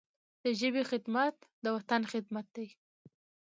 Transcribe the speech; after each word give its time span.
د 0.43 0.45
ژبي 0.59 0.83
خدمت، 0.91 1.35
د 1.63 1.65
وطن 1.75 2.01
خدمت 2.11 2.47
دی. 2.55 2.67